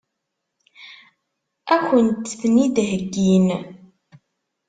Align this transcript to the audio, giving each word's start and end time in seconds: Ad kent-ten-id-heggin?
Ad 1.73 1.81
kent-ten-id-heggin? 1.87 3.47